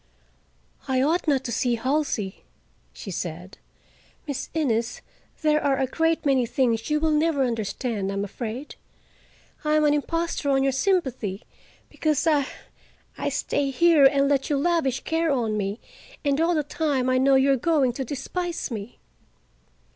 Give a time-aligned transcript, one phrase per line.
[0.87, 2.43] "I ought not to see Halsey,"
[2.91, 3.59] she said.
[4.27, 5.03] "Miss Innes,
[5.43, 8.73] there are a great many things you will never understand, I am afraid.
[9.63, 11.43] I am an impostor on your sympathy,
[11.87, 15.79] because I—I stay here and let you lavish care on me,
[16.25, 18.97] and all the time I know you are going to despise me."